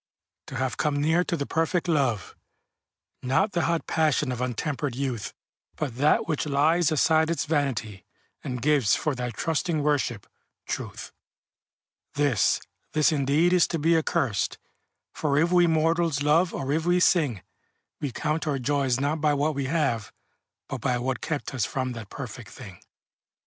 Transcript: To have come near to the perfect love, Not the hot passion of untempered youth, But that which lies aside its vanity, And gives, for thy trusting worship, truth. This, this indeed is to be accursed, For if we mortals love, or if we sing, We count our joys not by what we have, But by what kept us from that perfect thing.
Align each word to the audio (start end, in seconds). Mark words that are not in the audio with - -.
To 0.47 0.55
have 0.55 0.77
come 0.77 0.99
near 0.99 1.23
to 1.23 1.37
the 1.37 1.45
perfect 1.45 1.87
love, 1.87 2.35
Not 3.21 3.51
the 3.51 3.65
hot 3.65 3.85
passion 3.85 4.31
of 4.31 4.41
untempered 4.41 4.95
youth, 4.95 5.31
But 5.75 5.97
that 5.97 6.27
which 6.27 6.47
lies 6.47 6.91
aside 6.91 7.29
its 7.29 7.45
vanity, 7.45 8.03
And 8.43 8.63
gives, 8.63 8.95
for 8.95 9.13
thy 9.13 9.29
trusting 9.29 9.83
worship, 9.83 10.25
truth. 10.65 11.11
This, 12.15 12.59
this 12.93 13.11
indeed 13.11 13.53
is 13.53 13.67
to 13.67 13.77
be 13.77 13.95
accursed, 13.95 14.57
For 15.13 15.37
if 15.37 15.51
we 15.51 15.67
mortals 15.67 16.23
love, 16.23 16.51
or 16.51 16.71
if 16.71 16.83
we 16.83 16.99
sing, 16.99 17.43
We 17.99 18.11
count 18.11 18.47
our 18.47 18.57
joys 18.57 18.99
not 18.99 19.21
by 19.21 19.35
what 19.35 19.53
we 19.53 19.65
have, 19.65 20.11
But 20.67 20.81
by 20.81 20.97
what 20.97 21.21
kept 21.21 21.53
us 21.53 21.63
from 21.65 21.91
that 21.91 22.09
perfect 22.09 22.49
thing. 22.49 22.79